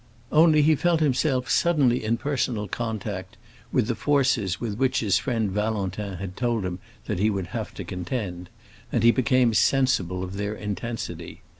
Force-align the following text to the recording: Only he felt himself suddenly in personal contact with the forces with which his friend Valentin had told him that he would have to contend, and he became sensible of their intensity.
Only 0.31 0.63
he 0.63 0.73
felt 0.75 0.99
himself 0.99 1.47
suddenly 1.47 2.03
in 2.03 2.17
personal 2.17 2.67
contact 2.67 3.37
with 3.71 3.85
the 3.85 3.93
forces 3.93 4.59
with 4.59 4.79
which 4.79 5.01
his 5.01 5.19
friend 5.19 5.51
Valentin 5.51 6.15
had 6.17 6.35
told 6.35 6.65
him 6.65 6.79
that 7.05 7.19
he 7.19 7.29
would 7.29 7.45
have 7.53 7.71
to 7.75 7.83
contend, 7.83 8.49
and 8.91 9.03
he 9.03 9.11
became 9.11 9.53
sensible 9.53 10.23
of 10.23 10.37
their 10.37 10.55
intensity. 10.55 11.43